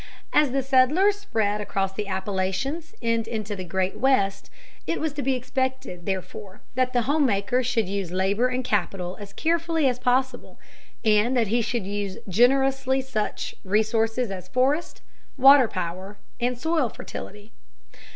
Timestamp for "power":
15.67-16.17